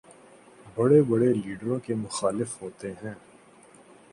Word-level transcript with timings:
بڑے 0.75 1.01
بڑے 1.01 1.29
لیڈروں 1.33 1.79
کے 1.79 1.93
مخالف 1.95 2.61
ہوتے 2.61 2.91
ہیں۔ 3.03 3.13